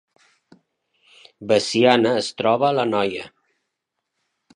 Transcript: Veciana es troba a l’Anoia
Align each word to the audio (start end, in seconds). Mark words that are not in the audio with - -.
Veciana 1.51 2.13
es 2.21 2.29
troba 2.43 2.67
a 2.71 2.75
l’Anoia 2.79 3.27